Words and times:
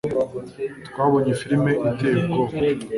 Twabonye 0.87 1.31
firime 1.41 1.71
iteye 1.89 2.17
ubwoba. 2.21 2.53